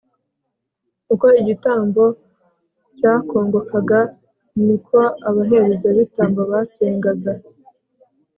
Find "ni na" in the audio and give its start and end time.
4.63-4.77